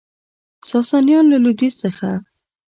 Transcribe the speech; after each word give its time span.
ساسانیان 0.69 1.25
له 1.31 1.37
لویدیځ 1.43 1.73
څخه 1.83 2.09